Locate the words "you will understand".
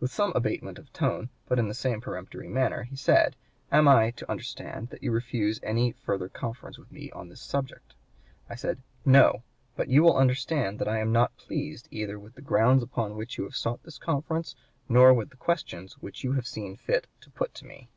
9.86-10.80